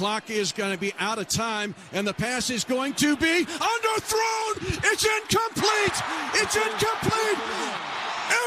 clock 0.00 0.30
is 0.30 0.50
going 0.50 0.72
to 0.72 0.80
be 0.80 0.94
out 0.98 1.18
of 1.18 1.28
time, 1.28 1.74
and 1.92 2.06
the 2.06 2.14
pass 2.14 2.48
is 2.48 2.64
going 2.64 2.94
to 2.94 3.16
be 3.16 3.44
underthrown. 3.44 4.56
It's 4.82 5.04
incomplete. 5.04 6.40
It's 6.40 6.56
incomplete. 6.56 7.89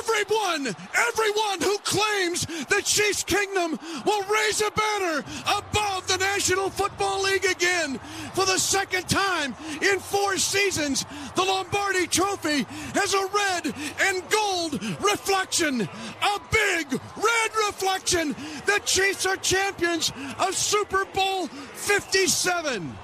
Everyone, 0.04 0.76
everyone 0.96 1.62
who 1.62 1.78
claims 1.80 2.46
the 2.46 2.82
Chiefs 2.84 3.24
Kingdom 3.24 3.80
will 4.06 4.24
raise 4.24 4.62
a 4.62 4.72
banner 4.72 5.24
above 5.44 6.08
the 6.08 6.18
National 6.18 6.70
Football 6.70 7.24
League 7.24 7.46
again 7.46 8.00
for 8.34 8.46
the 8.46 8.58
second 8.58 9.08
time 9.08 9.56
in 9.82 10.00
four 10.00 10.38
seasons. 10.38 11.06
The 11.36 11.44
Lombardi 11.44 12.08
Trophy 12.08 12.66
has 12.94 13.14
a 13.14 13.28
red 13.28 13.74
and 14.02 14.30
gold 14.30 14.84
reflection, 15.02 15.82
a 15.82 16.40
big 16.52 16.92
red 16.92 17.52
reflection. 17.68 18.36
The 18.66 18.82
Chiefs 18.86 19.26
are 19.26 19.38
champions 19.38 20.12
of 20.40 20.56
Super 20.56 21.06
Bowl 21.06 21.48
57. 21.48 22.98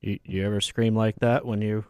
You, 0.00 0.18
you 0.24 0.46
ever 0.46 0.60
scream 0.60 0.96
like 0.96 1.16
that 1.20 1.44
when 1.44 1.62
you 1.62 1.84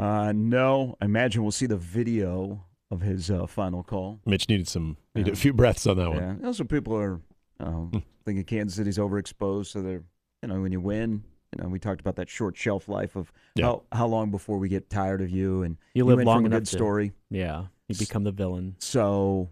Uh, 0.00 0.32
no, 0.34 0.96
I 1.00 1.04
imagine 1.04 1.42
we'll 1.42 1.50
see 1.52 1.66
the 1.66 1.76
video 1.76 2.64
of 2.90 3.02
his 3.02 3.30
uh, 3.30 3.46
final 3.46 3.82
call. 3.82 4.20
Mitch 4.24 4.48
needed 4.48 4.66
some 4.66 4.96
needed 5.14 5.32
a 5.34 5.36
few 5.36 5.52
breaths 5.52 5.86
on 5.86 5.96
that 5.98 6.08
one. 6.08 6.38
Yeah, 6.40 6.46
also 6.46 6.64
people 6.64 6.96
are 6.96 7.20
um, 7.60 8.02
thinking 8.24 8.44
Kansas 8.44 8.76
City's 8.76 8.98
overexposed, 8.98 9.66
so 9.66 9.82
they're 9.82 10.02
you 10.42 10.48
know 10.48 10.60
when 10.60 10.72
you 10.72 10.80
win, 10.80 11.22
you 11.56 11.62
know 11.62 11.68
we 11.68 11.78
talked 11.78 12.00
about 12.00 12.16
that 12.16 12.30
short 12.30 12.56
shelf 12.56 12.88
life 12.88 13.14
of 13.14 13.30
Yeah. 13.56 13.66
how 13.66 13.82
how 13.92 14.06
long 14.06 14.30
before 14.30 14.56
we 14.58 14.68
get 14.70 14.88
tired 14.88 15.20
of 15.20 15.28
you 15.30 15.62
and 15.64 15.76
You 15.94 16.04
live 16.06 16.16
went 16.16 16.26
long 16.26 16.38
from 16.38 16.46
enough 16.46 16.60
good 16.60 16.66
to- 16.70 16.76
story. 16.76 17.12
Yeah, 17.30 17.66
you 17.88 17.94
become 17.96 18.24
the 18.24 18.32
villain. 18.32 18.76
So, 18.78 19.50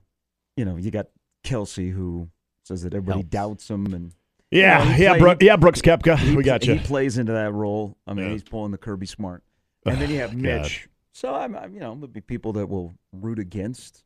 you 0.56 0.64
know, 0.64 0.76
you 0.76 0.90
got 0.90 1.08
Kelce 1.44 1.92
who 1.92 2.28
says 2.64 2.82
that 2.82 2.94
everybody 2.94 3.18
Helps. 3.20 3.30
doubts 3.30 3.70
him 3.70 3.92
and 3.92 4.12
Yeah, 4.50 4.82
You 4.82 4.90
know, 4.92 4.96
yeah, 4.96 5.10
play- 5.12 5.18
Brook, 5.20 5.42
yeah, 5.42 5.56
Brooks 5.56 5.82
Koepka. 5.82 6.34
we 6.34 6.42
got 6.42 6.64
you. 6.66 6.74
he 6.74 6.80
plays 6.80 7.18
into 7.18 7.32
that 7.32 7.52
role. 7.52 7.98
I 8.06 8.14
mean, 8.14 8.26
Yeah. 8.26 8.32
he's 8.32 8.42
pulling 8.42 8.72
the 8.72 8.78
Kirby 8.78 9.04
Smart. 9.06 9.42
And 9.86 10.00
then 10.00 10.10
you 10.10 10.18
have 10.18 10.30
God. 10.32 10.40
Mitch. 10.42 10.88
So 11.12 11.34
I'm, 11.34 11.56
I'm, 11.56 11.74
you 11.74 11.80
know, 11.80 11.94
there'll 11.94 12.06
be 12.08 12.20
people 12.20 12.52
that 12.54 12.68
will 12.68 12.94
root 13.12 13.38
against 13.38 14.04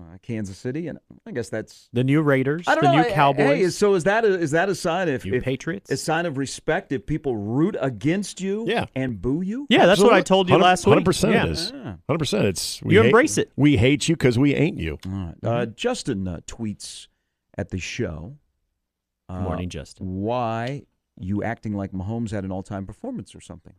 uh, 0.00 0.16
Kansas 0.22 0.56
City, 0.58 0.88
and 0.88 0.98
I 1.26 1.30
guess 1.30 1.48
that's 1.50 1.88
The 1.92 2.02
new 2.02 2.22
Raiders, 2.22 2.64
I 2.66 2.74
don't 2.74 2.82
the 2.84 2.90
know. 2.92 3.02
new 3.02 3.08
I- 3.08 3.12
Cowboys, 3.12 3.46
Hey, 3.46 3.68
so 3.70 3.94
is 3.94 4.04
that 4.04 4.24
a, 4.24 4.28
is 4.38 4.50
that 4.52 4.68
a 4.68 4.74
sign 4.74 5.08
if, 5.08 5.24
you 5.24 5.34
if 5.34 5.44
Patriots. 5.44 5.90
a 5.90 5.96
sign 5.96 6.26
of 6.26 6.38
respect 6.38 6.90
if 6.90 7.06
people 7.06 7.36
root 7.36 7.76
against 7.78 8.40
you 8.40 8.64
Yeah. 8.66 8.86
and 8.96 9.20
boo 9.20 9.42
you? 9.42 9.66
yeah, 9.68 9.86
that's 9.86 10.00
what 10.00 10.12
I 10.14 10.22
told 10.22 10.48
you 10.50 10.56
last 10.56 10.86
week. 10.86 10.94
Hundred 10.94 11.04
percent 11.04 11.34
Yeah. 11.34 11.44
it 11.44 11.50
is. 11.50 11.72
Ah. 11.74 11.96
Hundred 12.08 12.18
percent. 12.18 12.46
It's 12.46 12.82
we 12.82 12.94
You 12.94 13.02
hate- 13.02 13.06
embrace 13.08 13.38
it. 13.38 13.52
We 13.54 13.76
hate 13.76 14.08
you 14.08 14.16
because 14.16 14.38
we 14.38 14.54
ain't 14.54 14.78
you. 14.78 14.98
All 15.06 15.12
right. 15.12 15.34
Uh, 15.44 15.66
Justin 15.66 16.26
uh, 16.26 16.40
tweets 16.46 17.06
at 17.56 17.68
the 17.68 17.78
show. 17.78 18.38
Good 19.28 19.36
uh, 19.36 19.40
morning, 19.42 19.68
Justin. 19.68 20.06
Why 20.22 20.82
you 21.20 21.44
acting 21.44 21.74
like 21.74 21.92
Mahomes 21.92 22.30
had 22.32 22.44
an 22.44 22.50
all-time 22.50 22.86
performance 22.86 23.34
or 23.34 23.40
something? 23.40 23.74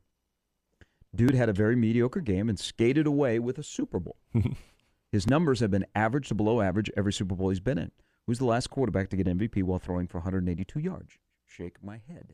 Dude 1.15 1.35
had 1.35 1.49
a 1.49 1.53
very 1.53 1.75
mediocre 1.75 2.21
game 2.21 2.49
and 2.49 2.57
skated 2.59 3.05
away 3.05 3.39
with 3.39 3.57
a 3.57 3.63
Super 3.63 3.99
Bowl. 3.99 4.17
His 5.11 5.27
numbers 5.29 5.59
have 5.59 5.69
been 5.71 5.85
average 5.93 6.27
to 6.29 6.35
below 6.35 6.59
average 6.61 6.89
every 6.97 7.13
Super 7.13 7.35
Bowl 7.35 7.49
he's 7.49 7.59
been 7.59 7.77
in. 7.77 7.91
Who's 8.25 8.39
the 8.39 8.45
last 8.45 8.69
quarterback 8.69 9.09
to 9.09 9.17
get 9.17 9.27
MVP 9.27 9.61
while 9.63 9.77
throwing 9.79 10.07
for 10.07 10.17
182 10.19 10.79
yards? 10.79 11.17
Shake 11.45 11.75
my 11.83 11.99
head. 12.09 12.33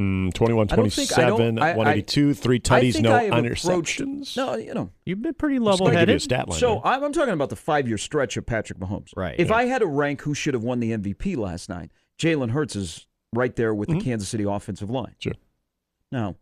Mm, 0.00 0.32
21, 0.32 0.68
I 0.70 0.76
don't 0.76 0.90
think- 0.90 1.12
I 1.18 1.26
don't- 1.26 1.36
27, 1.36 1.58
I- 1.58 1.72
I- 1.72 1.76
182, 1.76 2.32
three 2.32 2.56
I 2.56 2.58
tutties, 2.60 3.00
no 3.02 3.14
I 3.14 3.24
have 3.24 3.32
approached- 3.44 4.00
interceptions. 4.00 4.36
No, 4.38 4.54
you 4.56 4.72
know. 4.72 4.90
You've 5.04 5.20
been 5.20 5.34
pretty 5.34 5.58
Just 5.58 5.66
gotta 5.66 5.78
give 5.78 6.08
you 6.08 6.14
a 6.14 6.16
level-headed. 6.30 6.54
So 6.58 6.74
there. 6.82 6.86
I'm, 6.86 7.04
I'm 7.04 7.12
talking 7.12 7.34
about 7.34 7.50
the 7.50 7.56
five-year 7.56 7.98
stretch 7.98 8.38
of 8.38 8.46
Patrick 8.46 8.78
Mahomes. 8.78 9.10
Right. 9.14 9.34
If 9.38 9.48
Yeah. 9.48 9.56
I 9.56 9.64
had 9.66 9.80
to 9.80 9.86
rank 9.86 10.22
who 10.22 10.32
should 10.32 10.54
have 10.54 10.64
won 10.64 10.80
the 10.80 10.92
MVP 10.92 11.36
last 11.36 11.68
night, 11.68 11.90
Jalen 12.18 12.52
Hurts 12.52 12.74
is 12.74 13.06
right 13.34 13.54
there 13.54 13.74
with 13.74 13.90
Mhm. 13.90 13.98
the 13.98 14.04
Kansas 14.04 14.30
City 14.30 14.44
offensive 14.44 14.88
line. 14.88 15.14
Sure. 15.18 15.34
Now, 16.10 16.36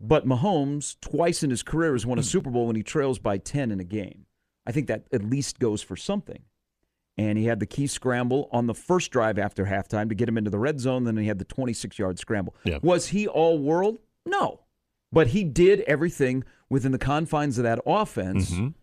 but 0.00 0.26
Mahomes 0.26 0.96
twice 1.00 1.42
in 1.42 1.50
his 1.50 1.62
career 1.62 1.92
has 1.92 2.06
won 2.06 2.18
a 2.18 2.22
Super 2.22 2.50
Bowl 2.50 2.66
when 2.66 2.76
he 2.76 2.82
trails 2.82 3.18
by 3.18 3.38
10 3.38 3.70
in 3.70 3.80
a 3.80 3.84
game. 3.84 4.26
I 4.66 4.72
think 4.72 4.86
that 4.88 5.06
at 5.12 5.24
least 5.24 5.58
goes 5.58 5.82
for 5.82 5.96
something. 5.96 6.42
And 7.16 7.36
he 7.36 7.46
had 7.46 7.58
the 7.58 7.66
key 7.66 7.88
scramble 7.88 8.48
on 8.52 8.66
the 8.66 8.74
first 8.74 9.10
drive 9.10 9.38
after 9.38 9.64
halftime 9.64 10.08
to 10.08 10.14
get 10.14 10.28
him 10.28 10.38
into 10.38 10.50
the 10.50 10.58
red 10.58 10.78
zone. 10.78 11.02
Then 11.04 11.16
he 11.16 11.26
had 11.26 11.38
the 11.40 11.44
26 11.44 11.98
yard 11.98 12.18
scramble. 12.18 12.54
Yeah. 12.64 12.78
Was 12.82 13.08
he 13.08 13.26
all 13.26 13.58
world? 13.58 13.98
No. 14.24 14.60
But 15.10 15.28
he 15.28 15.42
did 15.42 15.80
everything 15.80 16.44
within 16.70 16.92
the 16.92 16.98
confines 16.98 17.58
of 17.58 17.64
that 17.64 17.80
offense 17.86 18.50
Mhm. 18.52 18.74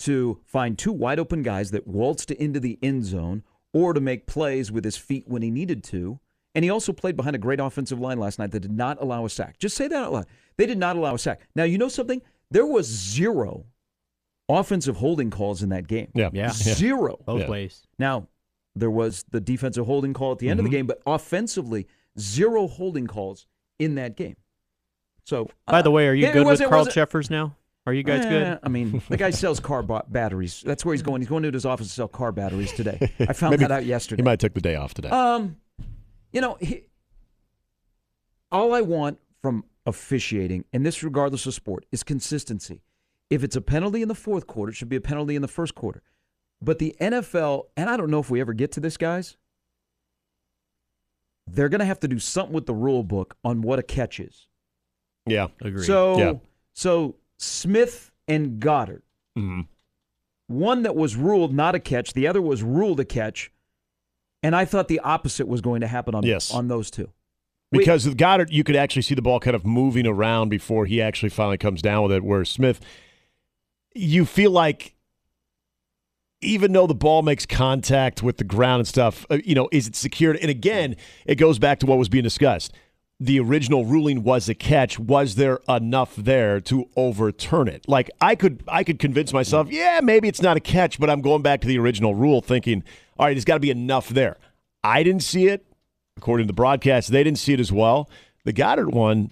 to 0.00 0.40
find 0.44 0.78
two 0.78 0.92
wide 0.92 1.18
open 1.18 1.42
guys 1.42 1.72
that 1.72 1.86
waltzed 1.88 2.30
into 2.30 2.60
the 2.60 2.78
end 2.82 3.04
zone 3.06 3.42
or 3.72 3.92
to 3.92 4.00
make 4.00 4.26
plays 4.26 4.70
with 4.70 4.84
his 4.84 4.96
feet 4.96 5.26
when 5.26 5.42
he 5.42 5.50
needed 5.50 5.82
to. 5.84 6.20
And 6.54 6.64
he 6.64 6.70
also 6.70 6.92
played 6.92 7.16
behind 7.16 7.36
a 7.36 7.38
great 7.38 7.60
offensive 7.60 8.00
line 8.00 8.18
last 8.18 8.38
night 8.38 8.50
that 8.50 8.60
did 8.60 8.72
not 8.72 9.00
allow 9.00 9.24
a 9.24 9.30
sack. 9.30 9.58
Just 9.58 9.76
say 9.76 9.86
that 9.88 9.96
out 10.04 10.12
loud. 10.12 10.26
They 10.56 10.66
did 10.66 10.78
not 10.78 10.96
allow 10.96 11.14
a 11.14 11.18
sack. 11.18 11.40
Now, 11.54 11.62
you 11.64 11.78
know 11.78 11.88
something? 11.88 12.20
There 12.50 12.66
was 12.66 12.86
zero 12.86 13.66
offensive 14.48 14.96
holding 14.96 15.30
calls 15.30 15.62
in 15.62 15.68
that 15.68 15.86
game. 15.86 16.08
Yeah. 16.14 16.30
Yeah. 16.32 16.50
Zero. 16.50 17.18
Both 17.24 17.42
Yeah. 17.42 17.48
ways. 17.50 17.86
Now, 17.98 18.26
there 18.74 18.90
was 18.90 19.24
the 19.30 19.40
defensive 19.40 19.86
holding 19.86 20.12
call 20.12 20.32
at 20.32 20.38
the 20.38 20.48
end 20.48 20.58
of 20.58 20.64
the 20.64 20.70
Mhm. 20.70 20.72
game, 20.72 20.86
but 20.86 21.00
offensively, 21.06 21.86
zero 22.18 22.66
holding 22.66 23.06
calls 23.06 23.46
in 23.78 23.94
that 23.94 24.16
game. 24.16 24.36
So, 25.24 25.48
By 25.66 25.82
the 25.82 25.90
way, 25.92 26.08
are 26.08 26.14
you 26.14 26.26
good 26.26 26.38
with 26.38 26.46
wasn't- 26.46 26.70
Carl 26.70 26.84
wasn't- 26.86 27.30
now? 27.30 27.56
Are 27.86 27.92
you 27.94 28.02
guys 28.02 28.24
Eh, 28.26 28.28
good? 28.28 28.58
I 28.62 28.68
mean, 28.68 29.00
the 29.08 29.16
guy 29.16 29.30
sells 29.30 29.58
car 29.60 29.82
ba- 29.82 30.04
batteries. 30.08 30.62
That's 30.66 30.84
where 30.84 30.92
he's 30.94 31.02
going. 31.02 31.22
He's 31.22 31.28
going 31.28 31.42
to 31.44 31.50
his 31.50 31.64
office 31.64 31.88
to 31.88 31.92
sell 31.94 32.08
car 32.08 32.30
batteries 32.32 32.72
today. 32.72 32.98
I 33.20 33.32
found 33.32 33.52
Maybe 33.52 33.60
that 33.64 33.70
out 33.70 33.86
yesterday. 33.86 34.20
He 34.20 34.24
might 34.24 34.32
have 34.32 34.38
took 34.40 34.54
the 34.54 34.60
day 34.60 34.74
off 34.74 34.92
today. 34.94 35.08
Um, 35.08 35.56
you 36.32 36.40
know, 36.40 36.56
he, 36.60 36.84
all 38.52 38.72
I 38.74 38.80
want 38.80 39.18
from 39.42 39.64
officiating, 39.86 40.64
and 40.72 40.84
this 40.84 41.02
regardless 41.02 41.46
of 41.46 41.54
sport, 41.54 41.86
is 41.92 42.02
consistency. 42.02 42.82
If 43.30 43.44
it's 43.44 43.56
a 43.56 43.60
penalty 43.60 44.02
in 44.02 44.08
the 44.08 44.14
fourth 44.14 44.46
quarter, 44.46 44.70
it 44.70 44.74
should 44.76 44.88
be 44.88 44.96
a 44.96 45.00
penalty 45.00 45.36
in 45.36 45.42
the 45.42 45.48
first 45.48 45.74
quarter. 45.74 46.02
But 46.60 46.78
the 46.78 46.94
NFL, 47.00 47.66
and 47.76 47.88
I 47.88 47.96
don't 47.96 48.10
know 48.10 48.18
if 48.20 48.28
we 48.30 48.40
ever 48.40 48.52
get 48.52 48.72
to 48.72 48.80
this, 48.80 48.96
guys, 48.96 49.36
they're 51.46 51.68
going 51.68 51.78
to 51.80 51.84
have 51.86 52.00
to 52.00 52.08
do 52.08 52.18
something 52.18 52.52
with 52.52 52.66
the 52.66 52.74
rule 52.74 53.02
book 53.02 53.36
on 53.44 53.62
what 53.62 53.78
a 53.78 53.82
catch 53.82 54.20
is. 54.20 54.46
yeah. 55.26 55.48
Agreed. 55.60 55.84
So, 55.84 56.18
Yeah. 56.18 56.32
so 56.72 57.16
Smith 57.36 58.10
and 58.26 58.58
Goedert, 58.60 59.02
Mhm. 59.36 59.68
one 60.48 60.82
that 60.82 60.96
was 60.96 61.14
ruled 61.14 61.54
not 61.54 61.74
a 61.74 61.80
catch, 61.80 62.14
the 62.14 62.26
other 62.26 62.42
was 62.42 62.62
ruled 62.62 62.98
a 63.00 63.04
catch, 63.04 63.52
and 64.42 64.54
I 64.56 64.64
thought 64.64 64.88
the 64.88 65.00
opposite 65.00 65.46
was 65.48 65.60
going 65.60 65.80
to 65.80 65.86
happen 65.86 66.14
on 66.14 66.22
Yes. 66.24 66.52
on 66.52 66.68
those 66.68 66.90
two. 66.90 67.10
Because 67.72 68.04
with 68.04 68.16
Goedert, 68.18 68.50
you 68.50 68.64
could 68.64 68.74
actually 68.74 69.02
see 69.02 69.14
the 69.14 69.22
ball 69.22 69.38
kind 69.38 69.54
of 69.54 69.64
moving 69.64 70.04
around 70.06 70.48
before 70.48 70.86
he 70.86 71.00
actually 71.00 71.28
finally 71.28 71.56
comes 71.58 71.80
down 71.82 72.02
with 72.02 72.12
it. 72.12 72.24
Where 72.24 72.44
Smith, 72.44 72.80
you 73.94 74.24
feel 74.24 74.50
like 74.50 74.94
even 76.40 76.72
though 76.72 76.86
the 76.86 76.94
ball 76.94 77.22
makes 77.22 77.46
contact 77.46 78.22
with 78.22 78.38
the 78.38 78.44
ground 78.44 78.80
and 78.80 78.88
stuff, 78.88 79.24
uh, 79.30 79.38
you 79.44 79.54
know, 79.54 79.68
is 79.70 79.86
it 79.86 79.94
secured? 79.94 80.36
And 80.38 80.50
again, 80.50 80.96
it 81.26 81.36
goes 81.36 81.58
back 81.58 81.78
to 81.80 81.86
what 81.86 81.98
was 81.98 82.08
being 82.08 82.24
discussed. 82.24 82.72
The 83.22 83.38
original 83.38 83.84
ruling 83.84 84.22
was 84.22 84.48
a 84.48 84.54
catch. 84.54 84.98
Was 84.98 85.34
there 85.34 85.60
enough 85.68 86.16
there 86.16 86.58
to 86.62 86.88
overturn 86.96 87.68
it? 87.68 87.86
Like 87.86 88.10
I 88.20 88.34
could, 88.34 88.64
I 88.66 88.82
could 88.82 88.98
convince 88.98 89.32
myself, 89.32 89.70
yeah, 89.70 90.00
maybe 90.02 90.26
it's 90.26 90.40
not 90.40 90.56
a 90.56 90.60
catch, 90.60 90.98
but 90.98 91.10
I'm 91.10 91.20
going 91.20 91.42
back 91.42 91.60
to 91.60 91.68
the 91.68 91.78
original 91.78 92.14
rule, 92.14 92.40
thinking, 92.40 92.82
all 93.18 93.26
right, 93.26 93.34
there's 93.34 93.44
got 93.44 93.54
to 93.54 93.60
be 93.60 93.70
enough 93.70 94.08
there. 94.08 94.38
I 94.82 95.02
didn't 95.02 95.22
see 95.22 95.48
it. 95.48 95.66
According 96.16 96.46
to 96.46 96.48
the 96.48 96.54
broadcast, 96.54 97.10
they 97.12 97.22
didn't 97.22 97.38
see 97.38 97.52
it 97.52 97.60
as 97.60 97.70
well. 97.70 98.08
The 98.44 98.52
Goedert 98.52 98.92
one, 98.92 99.30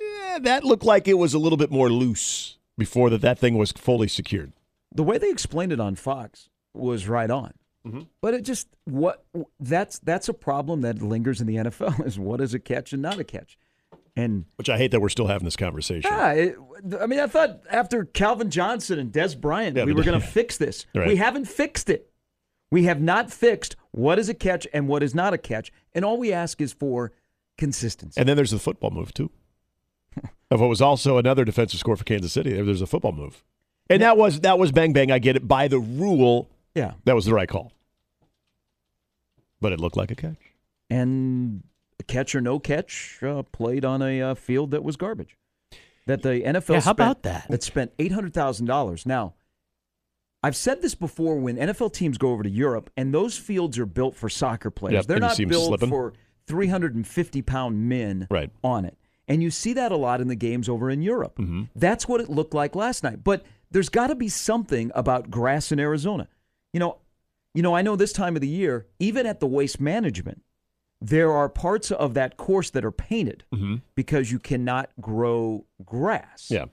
eh, 0.00 0.38
that 0.40 0.64
looked 0.64 0.84
like 0.84 1.08
it 1.08 1.14
was 1.14 1.34
a 1.34 1.38
little 1.38 1.56
bit 1.56 1.70
more 1.70 1.90
loose 1.90 2.58
before 2.78 3.10
that 3.10 3.20
that 3.22 3.38
thing 3.38 3.56
was 3.56 3.72
fully 3.72 4.08
secured. 4.08 4.52
The 4.94 5.02
way 5.02 5.18
they 5.18 5.30
explained 5.30 5.72
it 5.72 5.80
on 5.80 5.96
Fox 5.96 6.48
was 6.72 7.08
right 7.08 7.30
on. 7.30 7.54
Mm-hmm. 7.86 8.00
But 8.20 8.34
it 8.34 8.42
just 8.42 8.68
what 8.84 9.24
that's 9.60 9.98
that's 10.00 10.28
a 10.28 10.34
problem 10.34 10.80
that 10.82 11.00
lingers 11.00 11.40
in 11.40 11.46
the 11.46 11.56
NFL 11.56 12.04
is 12.06 12.18
what 12.18 12.40
is 12.40 12.52
a 12.54 12.58
catch 12.58 12.92
and 12.92 13.00
not 13.02 13.18
a 13.18 13.24
catch. 13.24 13.56
And 14.18 14.46
Which 14.56 14.70
I 14.70 14.78
hate 14.78 14.92
that 14.92 15.00
we're 15.00 15.10
still 15.10 15.26
having 15.26 15.44
this 15.44 15.56
conversation. 15.56 16.10
yeah, 16.10 16.32
it, 16.32 16.56
I 17.00 17.06
mean, 17.06 17.20
I 17.20 17.26
thought 17.26 17.60
after 17.70 18.04
Calvin 18.06 18.50
Johnson 18.50 18.98
and 18.98 19.12
Dez 19.12 19.38
Bryant, 19.38 19.76
Yeah, 19.76 19.84
we 19.84 19.92
were 19.92 20.02
going 20.02 20.18
to 20.22 20.26
fix 20.26 20.56
this. 20.56 20.86
Right. 20.94 21.06
We 21.08 21.16
haven't 21.16 21.44
fixed 21.44 21.90
it. 21.90 22.10
We 22.70 22.84
have 22.84 23.00
not 23.00 23.30
fixed 23.30 23.76
what 23.92 24.18
is 24.18 24.28
a 24.30 24.34
catch 24.34 24.66
and 24.72 24.88
what 24.88 25.02
is 25.02 25.14
not 25.14 25.34
a 25.34 25.38
catch. 25.38 25.70
And 25.94 26.04
all 26.04 26.16
we 26.18 26.32
ask 26.32 26.60
is 26.62 26.72
for 26.72 27.12
consistency. 27.58 28.18
And 28.18 28.28
then 28.28 28.36
there's 28.36 28.50
the 28.50 28.58
football 28.58 28.90
move 28.90 29.12
too. 29.14 29.30
of 30.50 30.60
what 30.60 30.68
was 30.68 30.80
also 30.80 31.18
another 31.18 31.44
defensive 31.44 31.78
score 31.78 31.96
for 31.96 32.04
Kansas 32.04 32.32
City. 32.32 32.52
There- 32.54 32.64
There's 32.64 32.82
a 32.82 32.86
football 32.86 33.12
move, 33.12 33.44
and 33.90 34.00
that 34.02 34.16
was 34.16 34.40
that 34.40 34.58
was 34.58 34.72
bang 34.72 34.92
bang. 34.94 35.12
I 35.12 35.18
get 35.18 35.36
it 35.36 35.46
by 35.46 35.68
the 35.68 35.78
rule. 35.78 36.48
yeah. 36.74 36.92
That 37.04 37.14
was 37.14 37.26
the 37.26 37.34
right 37.34 37.48
call, 37.48 37.72
but 39.60 39.72
it 39.72 39.80
looked 39.80 39.96
like 39.96 40.10
a 40.10 40.14
catch. 40.14 40.36
and 40.90 41.62
a 41.98 42.02
catch 42.02 42.34
or 42.34 42.40
no 42.40 42.58
catch 42.58 43.18
uh, 43.22 43.42
played 43.42 43.84
on 43.84 44.02
a 44.02 44.20
uh, 44.22 44.34
field 44.34 44.70
that 44.72 44.84
was 44.84 44.96
garbage. 44.96 45.36
That 46.06 46.22
the 46.22 46.42
NFL 46.42 46.68
Yeah, 46.68 46.74
how 46.76 46.80
spent, 46.80 46.90
about 46.98 47.22
that? 47.24 47.46
That 47.48 47.62
spent 47.62 47.92
eight 47.98 48.12
hundred 48.12 48.32
thousand 48.34 48.66
dollars. 48.66 49.06
Now, 49.06 49.34
I've 50.42 50.54
said 50.56 50.80
this 50.82 50.94
before 50.94 51.36
when 51.40 51.56
NFL 51.56 51.92
teams 51.92 52.18
go 52.18 52.30
over 52.30 52.42
to 52.44 52.50
Europe 52.50 52.90
and 52.96 53.12
those 53.12 53.36
fields 53.36 53.78
are 53.78 53.86
built 53.86 54.14
for 54.14 54.28
soccer 54.28 54.70
players. 54.70 54.94
Yep, 54.94 55.06
They're 55.06 55.18
not 55.18 55.36
built 55.36 55.66
slipping. 55.66 55.88
for 55.88 56.12
350 56.46 57.42
pound 57.42 57.88
men 57.88 58.26
Right. 58.30 58.50
on 58.62 58.84
it. 58.84 58.96
And 59.26 59.42
you 59.42 59.50
see 59.50 59.72
that 59.72 59.90
a 59.90 59.96
lot 59.96 60.20
in 60.20 60.28
the 60.28 60.36
games 60.36 60.68
over 60.68 60.88
in 60.88 61.02
Europe. 61.02 61.38
Mm-hmm. 61.38 61.62
That's 61.74 62.06
what 62.06 62.20
it 62.20 62.30
looked 62.30 62.54
like 62.54 62.76
last 62.76 63.02
night. 63.02 63.24
But 63.24 63.44
there's 63.72 63.88
got 63.88 64.06
to 64.08 64.14
be 64.14 64.28
something 64.28 64.92
about 64.94 65.28
grass 65.30 65.72
in 65.72 65.80
Arizona. 65.80 66.28
You 66.72 66.78
know, 66.78 66.98
you 67.56 67.62
know, 67.62 67.74
I 67.74 67.82
know 67.82 67.96
this 67.96 68.12
time 68.12 68.36
of 68.36 68.42
the 68.42 68.48
year, 68.48 68.86
even 68.98 69.24
at 69.24 69.40
the 69.40 69.46
waste 69.46 69.80
management, 69.80 70.42
there 71.00 71.32
are 71.32 71.48
parts 71.48 71.90
of 71.90 72.14
that 72.14 72.36
course 72.36 72.70
that 72.70 72.84
are 72.84 72.92
painted 72.92 73.44
mm-hmm. 73.52 73.76
because 73.94 74.30
you 74.30 74.38
cannot 74.38 74.90
grow 75.00 75.64
grass. 75.84 76.48
Yeah. 76.50 76.66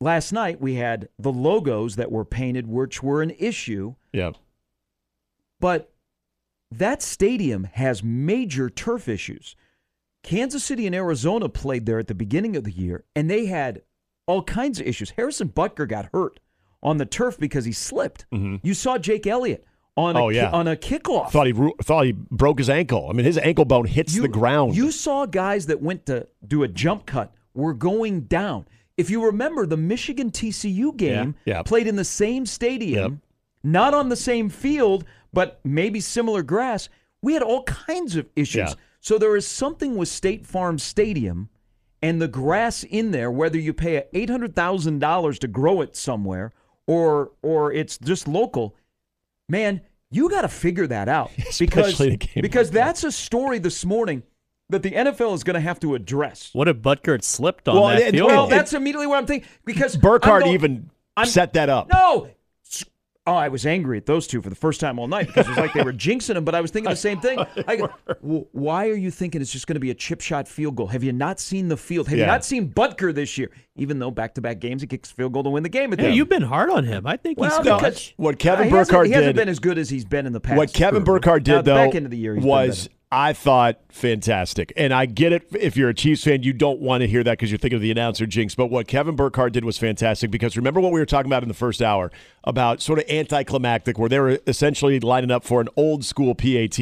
Last 0.00 0.32
night 0.32 0.60
we 0.60 0.74
had 0.74 1.08
the 1.18 1.32
logos 1.32 1.96
that 1.96 2.10
were 2.10 2.24
painted, 2.24 2.66
which 2.66 3.02
were 3.02 3.22
an 3.22 3.32
issue, 3.38 3.94
Yeah. 4.12 4.32
but 5.60 5.92
that 6.70 7.00
stadium 7.02 7.64
has 7.64 8.02
major 8.02 8.68
turf 8.68 9.08
issues. 9.08 9.56
Kansas 10.22 10.64
City 10.64 10.86
and 10.86 10.94
Arizona 10.94 11.48
played 11.48 11.86
there 11.86 11.98
at 11.98 12.08
the 12.08 12.14
beginning 12.14 12.56
of 12.56 12.64
the 12.64 12.72
year, 12.72 13.04
and 13.16 13.30
they 13.30 13.46
had 13.46 13.82
all 14.26 14.42
kinds 14.42 14.80
of 14.80 14.86
issues. 14.86 15.10
Harrison 15.10 15.48
Butker 15.48 15.88
got 15.88 16.10
hurt 16.12 16.40
on 16.82 16.98
the 16.98 17.06
turf 17.06 17.38
because 17.38 17.64
he 17.64 17.72
slipped. 17.72 18.26
Mm-hmm. 18.32 18.56
You 18.62 18.74
saw 18.74 18.98
Jake 18.98 19.26
Elliott 19.26 19.64
on 19.98 20.16
a. 20.16 20.24
Oh, 20.24 20.28
ki- 20.30 20.36
yeah. 20.36 20.50
on 20.50 20.68
a 20.68 20.76
kickoff. 20.76 21.30
Thought 21.30 21.46
he 21.48 21.52
ru- 21.52 21.74
thought 21.82 22.06
he 22.06 22.12
broke 22.12 22.58
his 22.58 22.70
ankle. 22.70 23.08
I 23.10 23.12
mean, 23.12 23.26
his 23.26 23.38
ankle 23.38 23.64
bone 23.64 23.86
hits 23.86 24.14
you, 24.14 24.22
the 24.22 24.28
ground. 24.28 24.76
You 24.76 24.90
saw 24.90 25.26
guys 25.26 25.66
that 25.66 25.82
went 25.82 26.06
to 26.06 26.26
do 26.46 26.62
a 26.62 26.68
jump 26.68 27.04
cut 27.06 27.34
were 27.54 27.74
going 27.74 28.22
down. 28.22 28.66
If 28.96 29.10
you 29.10 29.24
remember, 29.26 29.66
the 29.66 29.76
Michigan 29.76 30.30
TCU 30.30 30.96
game 30.96 31.34
Yeah. 31.44 31.54
Yeah. 31.56 31.62
played 31.62 31.86
in 31.86 31.96
the 31.96 32.04
same 32.04 32.46
stadium, 32.46 33.12
Yep. 33.12 33.20
not 33.64 33.94
on 33.94 34.08
the 34.08 34.16
same 34.16 34.48
field, 34.48 35.04
but 35.32 35.60
maybe 35.64 36.00
similar 36.00 36.42
grass. 36.42 36.88
We 37.22 37.32
had 37.34 37.42
all 37.42 37.62
kinds 37.64 38.16
of 38.16 38.26
issues. 38.36 38.76
So 39.00 39.18
there 39.18 39.36
is 39.36 39.46
something 39.46 39.96
with 39.96 40.08
State 40.08 40.46
Farm 40.46 40.78
Stadium 40.78 41.48
and 42.02 42.20
the 42.22 42.28
grass 42.28 42.84
in 42.84 43.10
there, 43.10 43.30
whether 43.30 43.58
you 43.58 43.72
pay 43.72 44.04
eight 44.12 44.30
hundred 44.30 44.54
thousand 44.54 45.00
dollars 45.00 45.38
to 45.40 45.48
grow 45.48 45.80
it 45.80 45.96
somewhere 45.96 46.52
or 46.86 47.32
or 47.42 47.72
it's 47.72 47.98
just 47.98 48.26
local, 48.28 48.74
man, 49.48 49.80
you 50.10 50.28
got 50.30 50.42
to 50.42 50.48
figure 50.48 50.86
that 50.86 51.08
out 51.08 51.30
because 51.36 51.60
Especially 51.60 52.12
in 52.12 52.16
game 52.16 52.42
because 52.42 52.68
like 52.68 52.74
that. 52.74 52.84
that's 52.86 53.04
a 53.04 53.12
story 53.12 53.58
this 53.58 53.84
morning 53.84 54.22
that 54.70 54.82
the 54.82 54.90
NFL 54.90 55.34
is 55.34 55.44
going 55.44 55.54
to 55.54 55.60
have 55.60 55.80
to 55.80 55.94
address. 55.94 56.50
What 56.52 56.68
if 56.68 56.76
Butker 56.78 57.22
slipped 57.22 57.68
on 57.68 57.76
Well, 57.76 57.86
that 57.88 58.00
it- 58.02 58.10
field? 58.12 58.28
Well, 58.30 58.46
that's 58.48 58.72
immediately 58.74 59.06
what 59.06 59.18
I'm 59.18 59.26
thinking 59.26 59.48
because 59.64 59.96
Burkhardt 59.96 60.46
even 60.46 60.90
I'm- 61.16 61.26
set 61.26 61.54
that 61.54 61.68
up. 61.68 61.88
no. 61.92 62.28
Oh, 63.28 63.34
I 63.34 63.48
was 63.48 63.66
angry 63.66 63.98
at 63.98 64.06
those 64.06 64.26
two 64.26 64.40
for 64.40 64.48
the 64.48 64.56
first 64.56 64.80
time 64.80 64.98
all 64.98 65.06
night 65.06 65.26
because 65.26 65.46
it 65.46 65.50
was 65.50 65.58
like 65.58 65.74
they 65.74 65.82
were 65.82 65.92
jinxing 65.92 66.36
him. 66.36 66.44
But 66.44 66.54
I 66.54 66.62
was 66.62 66.70
thinking 66.70 66.88
the 66.88 66.96
same 66.96 67.20
thing. 67.20 67.38
I 67.68 67.76
go, 67.76 67.90
"Well, 68.22 68.46
why 68.52 68.88
are 68.88 68.94
you 68.94 69.10
thinking 69.10 69.42
it's 69.42 69.52
just 69.52 69.66
going 69.66 69.74
to 69.74 69.80
be 69.80 69.90
a 69.90 69.94
chip 69.94 70.22
shot 70.22 70.48
field 70.48 70.76
goal? 70.76 70.86
Have 70.86 71.04
you 71.04 71.12
not 71.12 71.38
seen 71.38 71.68
the 71.68 71.76
field? 71.76 72.08
Have 72.08 72.18
you 72.18 72.24
not 72.26 72.44
seen 72.44 72.72
Butker 72.72 73.14
this 73.14 73.36
year? 73.36 73.50
Even 73.76 73.98
though 73.98 74.10
back 74.10 74.34
to 74.36 74.40
back 74.40 74.60
games 74.60 74.80
he 74.82 74.88
kicks 74.88 75.10
field 75.10 75.34
goal 75.34 75.44
to 75.44 75.50
win 75.50 75.62
the 75.62 75.68
game. 75.68 75.92
At 75.92 76.00
Hey, 76.00 76.12
you've 76.12 76.30
been 76.30 76.42
hard 76.42 76.70
on 76.70 76.84
him. 76.84 77.06
I 77.06 77.16
think 77.16 77.38
well, 77.38 77.50
he's 77.50 77.58
because 77.58 77.80
clutch. 77.80 78.14
What 78.16 78.38
Kevin 78.38 78.60
Uh, 78.66 78.70
he 78.70 78.76
hasn't- 78.76 78.88
Burkhardt 78.88 79.06
he 79.08 79.12
hasn't 79.12 79.36
been 79.36 79.48
as 79.48 79.58
good 79.58 79.78
as 79.78 79.90
he's 79.90 80.04
been 80.04 80.26
in 80.26 80.32
the 80.32 80.40
past. 80.40 80.56
What 80.56 80.72
Kevin 80.72 81.04
Burkhardt 81.04 81.42
did 81.44 81.56
at 81.58 81.64
though 81.66 81.74
back 81.74 81.94
end 81.94 82.06
of 82.06 82.10
the 82.10 82.16
year 82.18 82.34
was 82.38 82.88
better. 82.88 82.94
I 83.10 83.32
thought 83.32 83.78
fantastic, 83.88 84.70
and 84.76 84.92
I 84.92 85.06
get 85.06 85.32
it. 85.32 85.48
If 85.58 85.78
you're 85.78 85.88
a 85.88 85.94
Chiefs 85.94 86.24
fan, 86.24 86.42
you 86.42 86.52
don't 86.52 86.80
want 86.80 87.00
to 87.00 87.06
hear 87.06 87.24
that 87.24 87.32
because 87.32 87.50
you're 87.50 87.58
thinking 87.58 87.76
of 87.76 87.82
the 87.82 87.90
announcer 87.90 88.26
jinx. 88.26 88.54
But 88.54 88.66
what 88.66 88.86
Kevin 88.86 89.16
Burkhardt 89.16 89.54
did 89.54 89.64
was 89.64 89.78
fantastic 89.78 90.30
because 90.30 90.58
remember 90.58 90.78
what 90.80 90.92
we 90.92 91.00
were 91.00 91.06
talking 91.06 91.30
about 91.30 91.42
in 91.42 91.48
the 91.48 91.54
first 91.54 91.80
hour 91.80 92.12
about 92.44 92.82
sort 92.82 92.98
of 92.98 93.08
anticlimactic, 93.08 93.98
where 93.98 94.10
they 94.10 94.20
were 94.20 94.38
essentially 94.46 95.00
lining 95.00 95.30
up 95.30 95.44
for 95.44 95.62
an 95.62 95.68
old 95.74 96.04
school 96.04 96.34
PAT. 96.34 96.78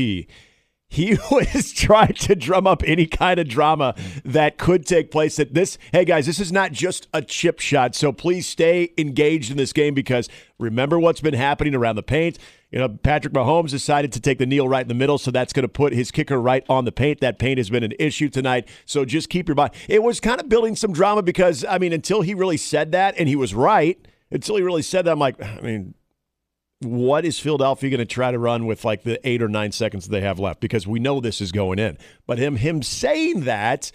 He 0.89 1.17
was 1.31 1.73
trying 1.73 2.15
to 2.15 2.35
drum 2.35 2.67
up 2.67 2.83
any 2.85 3.07
kind 3.07 3.39
of 3.39 3.49
drama 3.49 3.95
that 4.25 4.59
could 4.59 4.85
take 4.85 5.13
place. 5.13 5.37
That 5.37 5.55
this, 5.55 5.79
hey 5.93 6.05
guys, 6.05 6.27
this 6.27 6.41
is 6.41 6.51
not 6.51 6.73
just 6.73 7.07
a 7.13 7.23
chip 7.23 7.61
shot. 7.61 7.95
So 7.95 8.11
please 8.11 8.49
stay 8.49 8.93
engaged 8.99 9.53
in 9.53 9.57
this 9.57 9.73
game 9.73 9.95
because 9.95 10.29
remember 10.59 10.99
what's 10.99 11.21
been 11.21 11.35
happening 11.35 11.77
around 11.77 11.95
the 11.95 12.03
paint. 12.03 12.39
You 12.71 12.81
know, 12.81 12.89
Patrick 12.89 13.33
Mahomes 13.33 13.71
decided 13.71 14.13
to 14.13 14.21
take 14.21 14.39
the 14.39 14.47
kneel 14.47 14.69
right 14.69 14.83
in 14.83 14.89
the 14.89 14.95
middle, 14.95 15.19
so 15.19 15.31
that's 15.31 15.53
going 15.53 15.63
to 15.63 15.69
put 15.69 15.93
his 15.93 16.11
kicker 16.11 16.41
right 16.41 16.65
on 16.69 16.85
the 16.85 16.93
paint. 16.93 17.21
That 17.21 17.39
paint 17.39 17.59
has 17.59 17.71
been 17.71 17.85
an 17.85 17.95
issue 17.99 18.29
tonight. 18.29 18.69
So 18.85 19.05
just 19.05 19.31
keep 19.31 19.49
your 19.49 19.55
mind. 19.55 19.71
It 19.89 20.03
was 20.03 20.19
kind 20.19 20.41
of 20.41 20.49
building 20.49 20.75
some 20.75 20.93
drama 20.93 21.23
because, 21.23 21.65
I 21.65 21.79
mean, 21.79 21.93
until 21.93 22.23
he 22.23 22.35
really 22.35 22.57
said 22.57 22.93
that, 22.93 23.15
and 23.19 23.29
he 23.29 23.37
was 23.37 23.55
right, 23.55 23.99
until 24.31 24.57
he 24.57 24.63
really 24.63 24.83
said 24.83 25.05
that, 25.05 25.13
I'm 25.13 25.19
like, 25.21 25.41
I 25.41 25.61
mean, 25.61 25.95
what 26.81 27.25
is 27.25 27.39
Philadelphia 27.39 27.91
going 27.91 27.99
to 27.99 28.05
try 28.05 28.31
to 28.31 28.39
run 28.39 28.67
with 28.67 28.85
like 28.85 29.03
the 29.03 29.27
eight 29.27 29.43
or 29.43 29.49
nine 29.49 29.73
seconds 29.73 30.09
they 30.09 30.21
have 30.21 30.39
left? 30.39 30.61
Because 30.61 30.87
we 30.87 30.99
know 30.99 31.21
this 31.21 31.41
is 31.41 31.53
going 31.53 31.79
in. 31.79 31.97
But 32.27 32.39
him 32.39 32.57
him 32.57 32.83
saying 32.83 33.45
that 33.45 33.93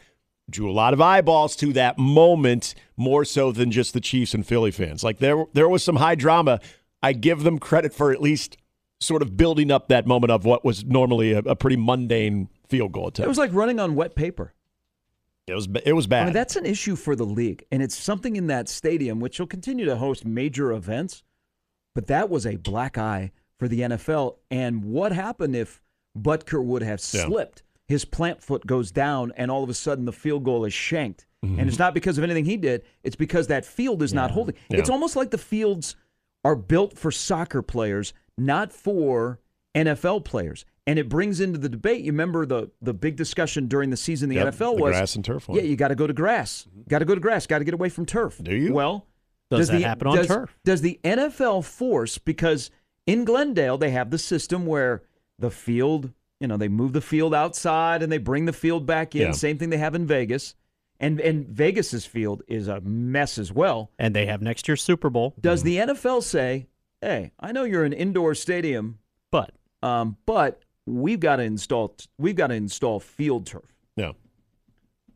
drew 0.50 0.69
a 0.69 0.74
lot 0.74 0.94
of 0.94 1.01
eyeballs 1.01 1.56
to 1.57 1.74
that 1.74 1.97
moment, 1.97 2.74
more 2.97 3.24
so 3.24 3.51
than 3.51 3.71
just 3.71 3.94
the 3.94 4.01
Chiefs 4.01 4.33
and 4.33 4.45
Philly 4.45 4.71
fans. 4.71 5.03
Like 5.03 5.19
there 5.19 5.45
there 5.53 5.69
was 5.69 5.83
some 5.83 5.97
high 5.97 6.15
drama. 6.15 6.59
I 7.03 7.13
give 7.13 7.44
them 7.44 7.59
credit 7.59 7.94
for 7.94 8.12
at 8.12 8.21
least 8.21 8.57
sort 9.01 9.21
of 9.21 9.36
building 9.36 9.71
up 9.71 9.88
that 9.89 10.06
moment 10.07 10.31
of 10.31 10.45
what 10.45 10.63
was 10.63 10.86
normally 10.86 11.33
a, 11.33 11.39
a 11.39 11.56
pretty 11.56 11.75
mundane 11.75 12.48
field 12.69 12.92
goal 12.94 13.07
attempt. 13.09 13.25
It 13.25 13.27
was 13.27 13.38
like 13.38 13.51
running 13.53 13.80
on 13.80 13.95
wet 13.95 14.15
paper. 14.15 14.53
it 15.48 15.53
was 15.56 15.68
it 15.86 15.94
was 15.94 16.06
I 16.06 16.09
bad. 16.09 16.24
mean, 16.25 16.33
that's 16.33 16.56
an 16.56 16.65
issue 16.65 16.95
for 16.95 17.15
the 17.15 17.25
league, 17.25 17.65
and 17.71 17.81
it's 17.83 17.95
something 17.98 18.36
in 18.36 18.48
that 18.48 18.69
stadium 18.69 19.19
which 19.19 19.39
will 19.39 19.48
continue 19.48 19.86
to 19.86 19.98
host 19.98 20.24
major 20.25 20.71
events. 20.71 21.24
But 21.94 22.07
that 22.07 22.30
was 22.30 22.45
a 22.45 22.56
black 22.56 22.98
eye 22.98 23.31
for 23.59 23.68
the 23.68 23.81
NFL. 23.81 24.38
And 24.50 24.86
what 24.86 25.12
happened 25.12 25.56
if 25.57 25.81
Butker 26.18 26.63
would 26.63 26.83
have 26.83 27.01
Yeah. 27.12 27.25
slipped? 27.25 27.63
His 27.88 28.06
plant 28.06 28.42
foot 28.42 28.65
goes 28.65 28.92
down, 28.92 29.33
and 29.36 29.51
all 29.51 29.63
of 29.63 29.69
a 29.69 29.74
sudden 29.74 30.06
the 30.06 30.13
field 30.13 30.45
goal 30.45 30.63
is 30.63 30.74
shanked. 30.74 31.25
Mm-hmm. 31.44 31.59
And 31.59 31.68
it's 31.68 31.80
not 31.80 31.94
because 31.94 32.18
of 32.18 32.24
anything 32.24 32.45
he 32.45 32.56
did; 32.56 32.83
it's 33.03 33.15
because 33.18 33.48
that 33.48 33.65
field 33.65 34.01
is 34.03 34.13
not 34.13 34.31
holding. 34.31 34.56
Yeah. 34.69 34.77
It's 34.77 34.89
almost 34.89 35.15
like 35.18 35.31
the 35.31 35.38
fields 35.38 35.95
are 36.45 36.56
built 36.56 36.98
for 36.98 37.12
soccer 37.12 37.62
players, 37.62 38.13
not 38.45 38.73
for 38.73 39.39
NFL 39.75 40.25
players. 40.25 40.65
And 40.88 40.97
it 40.97 41.09
brings 41.09 41.39
into 41.39 41.59
the 41.59 41.69
debate. 41.69 42.01
You 42.01 42.11
remember 42.11 42.45
the 42.45 42.71
the 42.81 42.93
big 42.93 43.15
discussion 43.15 43.67
during 43.67 43.91
the 43.91 43.97
season 43.97 44.29
the 44.29 44.35
Yep, 44.35 44.55
NFL 44.55 44.75
the 44.75 44.81
was 44.81 44.91
grass 44.91 45.15
and 45.15 45.23
turf 45.23 45.47
one. 45.47 45.57
yeah, 45.57 45.63
you 45.63 45.75
got 45.75 45.89
to 45.89 45.95
go 45.95 46.07
to 46.07 46.13
grass. 46.13 46.67
Mm-hmm. 46.69 46.81
Got 46.89 46.99
to 46.99 47.05
go 47.05 47.15
to 47.15 47.21
grass. 47.21 47.45
Got 47.45 47.59
to 47.59 47.65
get 47.65 47.73
away 47.73 47.89
from 47.89 48.05
turf. 48.05 48.39
Do 48.41 48.55
you? 48.55 48.73
Well, 48.73 49.05
Does 49.49 49.67
that 49.67 49.77
the, 49.77 49.83
happen 49.83 50.07
on 50.07 50.17
does, 50.17 50.27
turf? 50.27 50.57
Does 50.65 50.81
the 50.81 50.99
NFL 51.03 51.63
force 51.65 52.17
because 52.17 52.71
in 53.05 53.25
Glendale 53.25 53.77
they 53.77 53.91
have 53.91 54.09
the 54.09 54.17
system 54.17 54.65
where 54.65 55.03
the 55.38 55.51
field, 55.51 56.12
you 56.39 56.48
know, 56.48 56.57
they 56.57 56.67
move 56.67 56.93
the 56.93 57.01
field 57.01 57.36
outside 57.36 58.01
and 58.01 58.12
they 58.12 58.17
bring 58.17 58.45
the 58.45 58.53
field 58.53 58.86
back 58.86 59.15
in. 59.15 59.21
Yeah. 59.21 59.31
Same 59.31 59.57
thing 59.57 59.69
they 59.69 59.77
have 59.77 59.95
in 59.95 60.07
Vegas, 60.07 60.55
and 61.00 61.19
and 61.19 61.48
Vegas's 61.48 62.05
field 62.05 62.43
is 62.48 62.67
a 62.67 62.81
mess 62.81 63.38
as 63.38 63.51
well. 63.51 63.91
And 64.00 64.15
they 64.15 64.25
have 64.25 64.41
next 64.41 64.67
year's 64.67 64.81
Super 64.81 65.10
Bowl. 65.10 65.36
Does 65.39 65.63
mm-hmm. 65.63 65.88
the 65.88 65.93
NFL 65.93 66.24
say, 66.24 66.67
"Hey, 67.01 67.31
I 67.39 67.51
know 67.51 67.63
you're 67.63 67.84
an 67.84 67.93
indoor 67.93 68.36
stadium, 68.36 69.00
But 69.31 69.51
um, 69.84 70.17
but 70.25 70.62
we've 70.86 71.20
got 71.20 71.38
to 71.38 71.43
install 71.43 71.96
we've 72.17 72.36
got 72.36 72.48
to 72.48 72.55
install 72.55 73.00
field 73.00 73.46
turf." 73.46 73.63
yeah. 73.96 74.12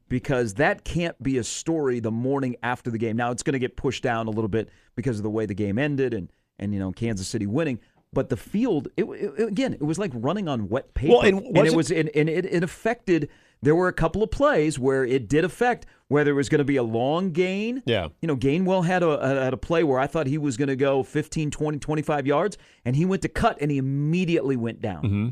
because 0.09 0.55
that 0.55 0.83
can't 0.83 1.21
be 1.21 1.37
a 1.37 1.43
story 1.43 1.99
the 1.99 2.11
morning 2.11 2.55
after 2.63 2.89
the 2.91 2.97
game. 2.97 3.17
Now 3.17 3.31
it's 3.31 3.43
going 3.43 3.53
to 3.53 3.59
get 3.59 3.75
pushed 3.75 4.03
down 4.03 4.27
a 4.27 4.31
little 4.31 4.47
bit 4.47 4.69
because 4.95 5.17
of 5.17 5.23
the 5.23 5.29
way 5.29 5.45
the 5.45 5.53
game 5.55 5.77
ended 5.79 6.13
and 6.13 6.31
and 6.59 6.73
you 6.73 6.79
know 6.79 6.91
Kansas 6.91 7.27
City 7.27 7.45
winning. 7.47 7.79
But 8.13 8.29
the 8.29 8.37
field, 8.37 8.87
it, 8.95 9.03
it- 9.03 9.47
again, 9.47 9.73
it 9.73 9.81
was 9.83 9.99
like 9.99 10.11
running 10.13 10.47
on 10.47 10.69
wet 10.69 10.93
paper, 10.93 11.13
Well, 11.13 11.21
and 11.25 11.39
it 11.39 11.53
wasn't- 11.53 11.75
was 11.77 11.91
and, 11.91 12.09
and 12.15 12.29
it, 12.29 12.45
it 12.45 12.63
affected. 12.63 13.29
There 13.65 13.75
were 13.75 13.87
a 13.87 13.93
couple 13.93 14.21
of 14.21 14.29
plays 14.29 14.77
where 14.77 15.03
it 15.03 15.27
did 15.27 15.43
affect 15.43 15.87
whether 16.07 16.29
it 16.29 16.35
was 16.35 16.49
going 16.49 16.59
to 16.59 16.65
be 16.65 16.75
a 16.75 16.83
long 16.83 17.31
gain. 17.31 17.81
Yeah. 17.87 18.09
You 18.21 18.27
know, 18.27 18.35
Gainwell 18.37 18.85
had 18.85 19.01
a, 19.01 19.09
a 19.09 19.43
had 19.43 19.53
a 19.53 19.57
play 19.57 19.83
where 19.83 19.99
I 19.99 20.05
thought 20.05 20.27
he 20.27 20.37
was 20.37 20.55
going 20.55 20.67
to 20.67 20.75
go 20.75 21.01
15, 21.01 21.49
20, 21.49 21.79
25 21.79 22.27
yards, 22.27 22.57
and 22.85 22.95
he 22.95 23.05
went 23.05 23.23
to 23.23 23.27
cut, 23.27 23.57
and 23.59 23.71
he 23.71 23.77
immediately 23.79 24.55
went 24.55 24.81
down. 24.81 25.03
Mm-hmm. 25.03 25.27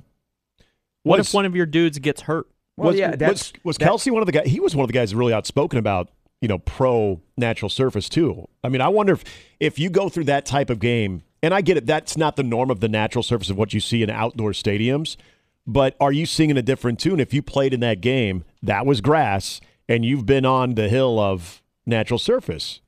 what 1.04 1.20
Was- 1.20 1.28
if 1.28 1.34
one 1.34 1.46
of 1.46 1.56
your 1.56 1.68
dudes 1.68 2.00
gets 2.00 2.22
hurt? 2.22 2.48
Well, 2.76 2.88
was, 2.90 2.98
yeah, 3.00 3.16
that's 3.16 3.54
was, 3.54 3.64
was 3.64 3.78
that- 3.78 3.88
Kelce 3.90 4.12
one 4.12 4.24
of 4.24 4.26
the 4.26 4.32
guys? 4.32 4.48
He 4.48 4.60
was 4.60 4.76
one 4.76 4.84
of 4.84 4.88
the 4.88 4.94
guys 4.94 5.14
really 5.14 5.32
outspoken 5.34 5.78
about 5.78 6.10
you 6.42 6.48
know 6.48 6.58
pro 6.58 7.22
natural 7.38 7.70
surface 7.70 8.10
too. 8.10 8.48
I 8.64 8.70
mean, 8.70 8.82
I 8.82 8.88
wonder 8.88 9.14
if 9.14 9.24
if 9.60 9.78
you 9.78 9.92
go 9.92 10.10
through 10.10 10.24
that 10.26 10.48
type 10.48 10.72
of 10.72 10.80
game, 10.80 11.22
and 11.44 11.54
I 11.54 11.62
get 11.62 11.78
it, 11.78 11.86
that's 11.86 12.18
not 12.18 12.36
the 12.36 12.42
norm 12.42 12.72
of 12.72 12.80
the 12.80 12.90
natural 12.90 13.22
surface 13.22 13.52
of 13.52 13.58
what 13.60 13.76
you 13.76 13.80
see 13.80 14.02
in 14.02 14.10
outdoor 14.10 14.54
stadiums. 14.54 15.18
But 15.66 15.96
are 16.00 16.12
you 16.12 16.26
singing 16.26 16.58
a 16.58 16.62
different 16.62 17.00
tune? 17.00 17.20
If 17.20 17.34
you 17.34 17.42
played 17.42 17.74
in 17.74 17.80
that 17.80 18.02
game, 18.02 18.44
that 18.62 18.86
was 18.86 19.02
grass, 19.02 19.62
and 19.88 20.04
you've 20.04 20.26
been 20.26 20.46
on 20.46 20.76
the 20.76 20.90
hill 20.90 21.20
of 21.20 21.62
natural 21.86 22.20
surface. 22.20 22.82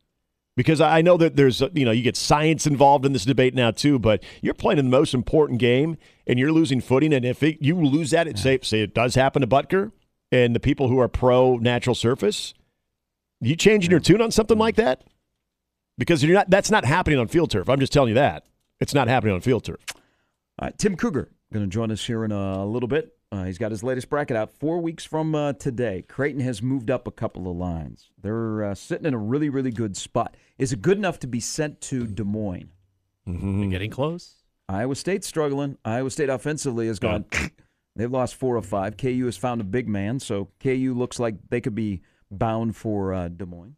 Because 0.57 0.79
I 0.79 1.01
know 1.01 1.17
that 1.17 1.35
there's, 1.35 1.61
uh, 1.61 1.69
you 1.73 1.83
know, 1.83 1.91
you 1.91 2.01
get 2.01 2.15
science 2.15 2.65
involved 2.65 3.05
in 3.05 3.11
this 3.11 3.25
debate 3.25 3.53
now 3.53 3.71
too, 3.71 3.99
but 3.99 4.23
you're 4.41 4.53
playing 4.53 4.79
in 4.79 4.85
the 4.85 4.97
most 4.97 5.13
important 5.13 5.59
game 5.59 5.97
and 6.25 6.39
you're 6.39 6.51
losing 6.51 6.79
footing. 6.79 7.13
And 7.13 7.25
if 7.25 7.43
it, 7.43 7.57
you 7.61 7.75
lose 7.75 8.11
that, 8.11 8.25
it, 8.25 8.39
say, 8.39 8.59
say 8.61 8.81
it 8.81 8.93
does 8.93 9.15
happen 9.15 9.41
to 9.41 9.47
Butker 9.47 9.91
and 10.31 10.55
the 10.55 10.61
people 10.61 10.87
who 10.87 10.97
are 10.99 11.09
pro 11.09 11.57
natural 11.57 11.93
surface, 11.93 12.53
you 13.41 13.57
changing 13.57 13.91
your 13.91 13.99
tune 13.99 14.21
on 14.21 14.31
something 14.31 14.57
like 14.57 14.75
that? 14.77 15.03
because 15.97 16.23
you're 16.23 16.33
not. 16.33 16.49
That's 16.49 16.71
not 16.71 16.85
happening 16.85 17.19
on 17.19 17.27
field 17.27 17.51
turf. 17.51 17.69
I'm 17.69 17.79
just 17.79 17.93
telling 17.93 18.09
you 18.09 18.15
that 18.15 18.45
it's 18.79 18.93
not 18.93 19.07
happening 19.07 19.33
on 19.33 19.41
field 19.41 19.63
turf. 19.63 19.79
All 20.59 20.67
right, 20.67 20.77
Tim 20.77 20.95
Kruger 20.95 21.29
going 21.55 21.69
to 21.69 21.73
join 21.73 21.89
us 21.89 22.05
here 22.05 22.25
in 22.25 22.31
a 22.31 22.65
little 22.65 22.89
bit. 22.89 23.15
Uh, 23.31 23.45
he's 23.45 23.57
got 23.57 23.71
his 23.71 23.81
latest 23.81 24.09
bracket 24.09 24.35
out 24.35 24.51
four 24.51 24.79
weeks 24.79 25.05
from 25.05 25.33
uh, 25.33 25.53
today. 25.53 26.03
Creighton 26.07 26.41
has 26.41 26.61
moved 26.61 26.91
up 26.91 27.07
a 27.07 27.11
couple 27.11 27.49
of 27.49 27.55
lines. 27.57 28.09
They're 28.21 28.63
uh, 28.63 28.75
sitting 28.75 29.05
in 29.05 29.13
a 29.13 29.17
really, 29.17 29.49
really 29.49 29.71
good 29.71 29.95
spot. 29.97 30.35
Is 30.57 30.73
it 30.73 30.81
good 30.81 30.97
enough 30.97 31.19
to 31.19 31.27
be 31.27 31.39
sent 31.39 31.81
to 31.81 32.07
Des 32.07 32.23
Moines? 32.23 32.71
You're 33.61 33.71
getting 33.71 33.89
close. 33.89 34.35
Iowa 34.69 34.95
State's 34.95 35.27
struggling. 35.27 35.77
Iowa 35.83 36.11
State 36.11 36.29
offensively 36.29 36.87
has 36.87 36.99
gone. 36.99 37.25
They've 37.95 38.11
lost 38.11 38.35
four 38.35 38.57
of 38.57 38.65
five. 38.65 38.97
KU 38.97 39.25
has 39.25 39.37
found 39.37 39.61
a 39.61 39.63
big 39.63 39.87
man, 39.87 40.19
so 40.19 40.49
KU 40.59 40.93
looks 40.95 41.19
like 41.19 41.35
they 41.49 41.61
could 41.61 41.75
be 41.75 42.01
bound 42.29 42.75
for 42.75 43.13
uh, 43.13 43.29
Des 43.29 43.45
Moines. 43.45 43.77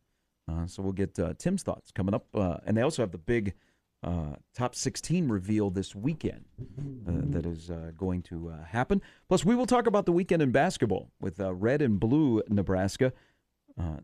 Uh, 0.52 0.66
so 0.66 0.82
we'll 0.82 0.94
get 0.94 1.18
uh, 1.20 1.34
Tim's 1.38 1.62
thoughts 1.62 1.92
coming 1.92 2.16
up, 2.16 2.26
uh, 2.34 2.58
and 2.66 2.76
they 2.76 2.82
also 2.82 3.04
have 3.04 3.12
the 3.12 3.18
big 3.18 3.54
uh, 4.04 4.36
top 4.56 4.76
16 4.76 5.28
reveal 5.28 5.70
this 5.70 5.96
weekend 5.96 6.46
uh, 7.08 7.12
that 7.32 7.46
is 7.46 7.70
uh, 7.72 7.92
going 7.98 8.22
to 8.24 8.50
uh, 8.50 8.64
happen. 8.66 9.02
Plus, 9.28 9.44
we 9.44 9.56
will 9.56 9.66
talk 9.66 9.88
about 9.88 10.06
the 10.06 10.12
weekend 10.12 10.42
in 10.42 10.52
basketball 10.52 11.12
with 11.20 11.40
uh, 11.40 11.54
red 11.54 11.82
and 11.82 12.00
blue 12.00 12.42
Nebraska. 12.48 13.12
Uh, 13.80 13.98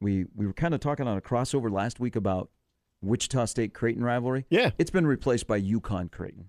we 0.00 0.26
we 0.34 0.46
were 0.46 0.52
kind 0.52 0.72
of 0.74 0.80
talking 0.80 1.06
on 1.08 1.16
a 1.16 1.20
crossover 1.20 1.70
last 1.70 2.00
week 2.00 2.16
about 2.16 2.48
Wichita 3.02 3.44
State 3.46 3.74
Creighton 3.74 4.04
rivalry. 4.04 4.46
Yeah, 4.50 4.70
It's 4.78 4.90
been 4.90 5.06
replaced 5.06 5.46
by 5.46 5.60
UConn 5.60 6.10
Creighton. 6.10 6.46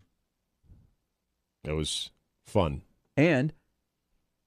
That 1.63 1.75
was 1.75 2.11
fun. 2.45 2.81
And 3.17 3.53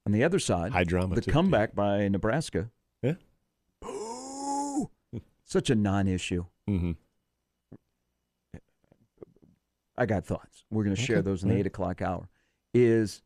on 0.07 0.13
the 0.13 0.25
other 0.25 0.39
side, 0.39 0.73
High 0.73 0.85
drama. 0.85 1.15
the 1.15 1.21
too. 1.23 1.31
comeback 1.31 1.75
by 1.75 2.09
Nebraska. 2.09 2.71
Yeah. 3.03 3.15
Boo! 3.81 4.91
Such 5.45 5.71
a 5.71 5.75
non-issue. 5.75 6.45
Mm-hmm. 6.69 6.93
I 9.97 10.07
got 10.07 10.25
thoughts. 10.25 10.65
We're 10.71 10.85
going 10.85 10.97
to 10.97 11.03
share 11.03 11.23
those 11.23 11.43
in 11.43 11.49
the 11.49 11.57
eight 11.57 11.67
o'clock 11.67 12.03
hour. 12.03 12.29
Is 12.73 13.23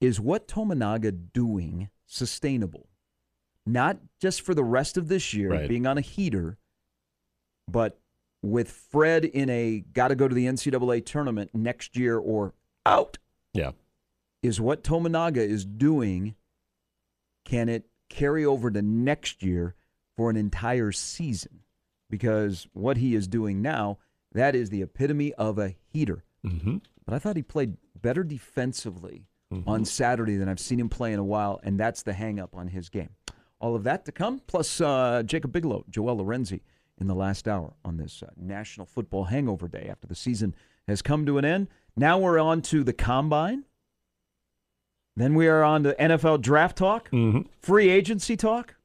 is 0.00 0.20
what 0.20 0.48
Tominaga 0.48 1.16
doing 1.32 1.88
sustainable? 2.06 2.88
Not 3.64 3.98
just 4.20 4.42
for 4.42 4.54
the 4.54 4.64
rest 4.64 4.96
of 4.96 5.08
this 5.08 5.32
year, 5.34 5.50
Right. 5.50 5.68
being 5.68 5.86
on 5.86 5.98
a 5.98 6.02
heater, 6.02 6.58
but 7.68 7.98
with 8.42 8.70
Fred 8.70 9.24
in 9.24 9.48
a 9.50 9.80
got 9.92 10.08
to 10.08 10.14
go 10.14 10.28
to 10.28 10.34
the 10.34 10.46
NCAA 10.46 11.04
tournament 11.04 11.50
next 11.54 11.96
year 11.96 12.18
or 12.18 12.54
out. 12.84 13.18
Yeah. 13.52 13.72
Is 14.42 14.60
what 14.60 14.84
Tominaga 14.84 15.38
is 15.38 15.64
doing? 15.64 16.34
Can 17.44 17.68
it 17.68 17.88
carry 18.08 18.44
over 18.44 18.70
to 18.70 18.82
next 18.82 19.42
year 19.42 19.74
for 20.16 20.30
an 20.30 20.36
entire 20.36 20.92
season? 20.92 21.60
Because 22.10 22.68
what 22.72 22.98
he 22.98 23.14
is 23.16 23.26
doing 23.26 23.62
now, 23.62 23.98
that 24.36 24.54
is 24.54 24.70
the 24.70 24.82
epitome 24.82 25.32
of 25.34 25.58
a 25.58 25.74
heater. 25.92 26.24
Mm-hmm. 26.44 26.78
But 27.04 27.14
I 27.14 27.18
thought 27.18 27.36
he 27.36 27.42
played 27.42 27.76
better 28.00 28.22
defensively 28.24 29.26
on 29.66 29.84
Saturday 29.84 30.36
than 30.36 30.48
I've 30.48 30.58
seen 30.60 30.78
him 30.80 30.88
play 30.88 31.12
in 31.12 31.18
a 31.18 31.24
while, 31.24 31.60
and 31.62 31.78
that's 31.78 32.02
the 32.02 32.12
hang 32.12 32.40
up 32.40 32.54
on 32.56 32.68
his 32.68 32.88
game. 32.88 33.10
All 33.60 33.74
of 33.74 33.84
that 33.84 34.04
to 34.06 34.12
come, 34.12 34.40
plus 34.46 34.80
uh, 34.80 35.22
Jacob 35.24 35.52
Bigelow, 35.52 35.84
Joel 35.88 36.16
Lorenzi 36.18 36.60
in 37.00 37.06
the 37.06 37.14
last 37.14 37.46
hour 37.48 37.72
on 37.84 37.96
this 37.96 38.22
uh, 38.22 38.30
National 38.36 38.86
Football 38.86 39.24
Hangover 39.24 39.68
Day 39.68 39.86
after 39.90 40.06
the 40.06 40.14
season 40.14 40.54
has 40.88 41.00
come 41.02 41.24
to 41.26 41.38
an 41.38 41.44
end. 41.44 41.68
Now 41.96 42.18
we're 42.18 42.38
on 42.38 42.60
to 42.62 42.82
the 42.84 42.92
combine. 42.92 43.64
Then 45.16 45.34
we 45.34 45.48
are 45.48 45.62
on 45.62 45.82
to 45.84 45.94
NFL 45.98 46.42
draft 46.42 46.76
talk, 46.76 47.10
Mm-hmm. 47.10 47.42
free 47.62 47.88
agency 47.88 48.36
talk. 48.36 48.75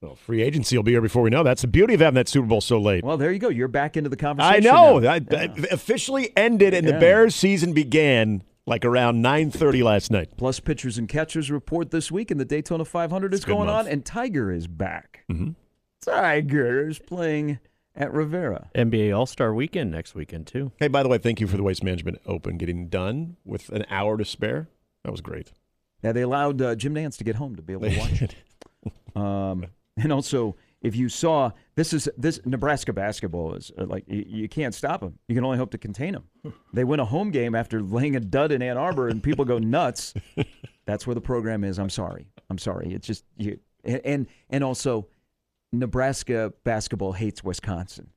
Well, 0.00 0.14
free 0.14 0.42
agency 0.42 0.76
will 0.76 0.84
be 0.84 0.92
here 0.92 1.00
before 1.00 1.22
we 1.22 1.30
know. 1.30 1.42
That's 1.42 1.62
the 1.62 1.68
beauty 1.68 1.94
of 1.94 2.00
having 2.00 2.14
that 2.14 2.28
Super 2.28 2.46
Bowl 2.46 2.60
so 2.60 2.78
late. 2.80 3.02
Well, 3.04 3.16
there 3.16 3.32
you 3.32 3.40
go. 3.40 3.48
You're 3.48 3.66
back 3.66 3.96
into 3.96 4.08
the 4.08 4.16
I 4.16 4.20
conversation. 4.20 4.64
know. 4.64 4.98
now. 5.00 5.10
I, 5.12 5.20
I 5.32 5.44
officially 5.72 6.30
ended, 6.36 6.72
and 6.72 6.86
Yeah. 6.86 6.92
the 6.94 7.00
Bears' 7.00 7.34
season 7.34 7.72
began 7.72 8.44
like 8.64 8.84
around 8.84 9.22
9:30 9.24 9.82
last 9.82 10.10
night. 10.12 10.28
Plus, 10.36 10.60
pitchers 10.60 10.98
and 10.98 11.08
catchers 11.08 11.50
report 11.50 11.90
this 11.90 12.12
week, 12.12 12.30
and 12.30 12.38
the 12.38 12.44
Daytona 12.44 12.84
500 12.84 13.34
is 13.34 13.40
It's 13.40 13.46
a 13.46 13.48
going 13.48 13.66
month. 13.66 13.86
on, 13.88 13.92
and 13.92 14.04
Tiger 14.04 14.52
is 14.52 14.68
back. 14.68 15.24
Mhm. 15.30 15.56
Tiger 16.00 16.88
is 16.88 16.98
playing 17.00 17.58
at 17.96 18.12
Riviera. 18.12 18.70
NBA 18.76 19.10
All 19.12 19.26
Star 19.26 19.52
Weekend 19.52 19.90
next 19.90 20.14
weekend 20.14 20.46
too. 20.46 20.70
Hey, 20.78 20.86
by 20.88 21.02
the 21.02 21.08
way, 21.08 21.18
thank 21.18 21.40
you 21.40 21.48
for 21.48 21.56
the 21.56 21.62
Waste 21.64 21.82
Management 21.82 22.20
Open 22.24 22.56
getting 22.56 22.88
done 22.88 23.36
with 23.44 23.68
an 23.70 23.84
hour 23.90 24.16
to 24.16 24.24
spare. 24.24 24.68
That 25.02 25.10
was 25.10 25.20
great. 25.20 25.50
Yeah, 26.04 26.12
they 26.12 26.22
allowed 26.22 26.62
uh, 26.62 26.76
Jim 26.76 26.94
Nantz 26.94 27.16
to 27.18 27.24
get 27.24 27.34
home 27.36 27.56
to 27.56 27.62
be 27.62 27.72
able 27.72 27.90
to 27.90 27.98
watch 27.98 28.22
it. 28.22 28.34
Um, 29.16 29.66
and 29.98 30.12
also, 30.12 30.56
if 30.80 30.94
you 30.94 31.08
saw 31.08 31.50
this 31.74 31.92
is 31.92 32.08
this 32.16 32.40
Nebraska 32.44 32.92
basketball 32.92 33.54
is 33.54 33.72
uh, 33.78 33.86
like 33.86 34.04
you, 34.06 34.24
you 34.26 34.48
can't 34.48 34.74
stop 34.74 35.00
them. 35.00 35.18
You 35.28 35.34
can 35.34 35.44
only 35.44 35.58
hope 35.58 35.70
to 35.72 35.78
contain 35.78 36.14
them. 36.14 36.54
They 36.72 36.84
win 36.84 37.00
a 37.00 37.04
home 37.04 37.30
game 37.30 37.54
after 37.54 37.82
laying 37.82 38.16
a 38.16 38.20
dud 38.20 38.52
in 38.52 38.62
Ann 38.62 38.76
Arbor, 38.76 39.08
and 39.08 39.22
people 39.22 39.44
go 39.44 39.58
nuts. 39.58 40.14
That's 40.86 41.06
where 41.06 41.14
the 41.14 41.20
program 41.20 41.64
is. 41.64 41.78
I'm 41.78 41.90
sorry. 41.90 42.28
I'm 42.48 42.58
sorry. 42.58 42.94
It's 42.94 43.06
just 43.06 43.24
you 43.36 43.58
and 43.84 44.26
and, 44.50 44.64
also 44.64 45.08
Nebraska 45.72 46.52
basketball 46.64 47.12
hates 47.12 47.42
Wisconsin. 47.42 48.10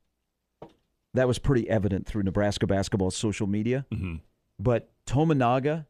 That 1.14 1.28
was 1.28 1.40
pretty 1.40 1.70
evident 1.70 2.06
through 2.06 2.24
Nebraska 2.24 2.68
basketball's 2.68 3.16
social 3.16 3.48
media. 3.48 3.86
hmm 3.92 4.16
But 4.60 4.92
Tominaga 5.06 5.86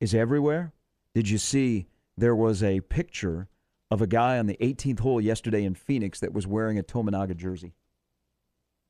is 0.00 0.14
everywhere. 0.14 0.72
Did 1.14 1.28
you 1.28 1.38
see 1.38 1.86
there 2.16 2.34
was 2.34 2.62
a 2.62 2.80
picture 2.80 3.48
of 3.92 4.00
a 4.02 4.06
guy 4.06 4.38
on 4.38 4.46
the 4.46 4.56
18th 4.60 5.00
hole 5.00 5.20
yesterday 5.20 5.64
in 5.64 5.74
Phoenix 5.74 6.20
that 6.20 6.32
was 6.32 6.46
wearing 6.46 6.78
a 6.78 6.82
Tominaga 6.82 7.36
jersey? 7.36 7.74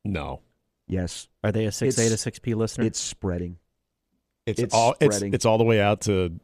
No, 0.04 0.40
Yes, 0.88 1.28
Are 1.44 1.52
they 1.52 1.64
a 1.66 1.72
six 1.72 1.96
A 1.98 2.08
to 2.10 2.16
six 2.16 2.38
P 2.38 2.54
listener? 2.54 2.84
it's 2.84 2.98
spreading. 3.00 3.56
it's, 4.46 4.60
It's 4.60 4.74
all 4.74 4.94
it's, 5.00 5.16
spreading. 5.16 5.32
it's 5.32 5.44
all 5.46 5.56
the 5.58 5.64
way 5.64 5.80
out 5.80 6.02
to 6.02 6.38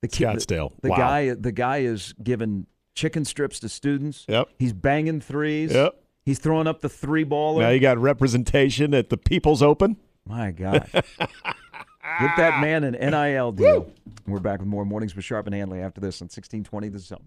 The 0.00 0.08
kid- 0.08 0.28
Scottsdale. 0.28 0.72
The 0.82 0.90
wow. 0.90 0.96
guy, 0.96 1.34
the 1.34 1.52
guy 1.52 1.78
is 1.78 2.14
giving 2.22 2.66
chicken 2.94 3.24
strips 3.24 3.60
to 3.60 3.68
students. 3.68 4.24
Yep. 4.28 4.48
He's 4.58 4.72
banging 4.72 5.20
threes. 5.20 5.72
Yep. 5.74 5.94
He's 6.24 6.38
throwing 6.38 6.66
up 6.68 6.80
the 6.80 6.88
three 6.88 7.24
baller. 7.24 7.60
Now 7.60 7.70
you 7.70 7.80
got 7.80 7.98
representation 7.98 8.94
at 8.94 9.10
the 9.10 9.16
People's 9.16 9.62
Open. 9.62 9.96
My 10.26 10.52
God. 10.52 10.88
Get 10.92 12.36
that 12.36 12.60
man 12.60 12.84
an 12.84 12.92
NIL 12.94 13.52
deal. 13.52 13.90
We're 14.26 14.38
back 14.40 14.60
with 14.60 14.68
more 14.68 14.84
mornings 14.84 15.16
with 15.16 15.24
Sharp 15.24 15.46
and 15.46 15.54
Hanley 15.54 15.80
after 15.80 16.00
this 16.00 16.20
on 16.22 16.26
1620 16.26 16.88
The 16.88 16.98
Zone. 17.00 17.18